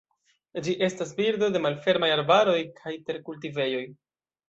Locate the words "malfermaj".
1.67-2.11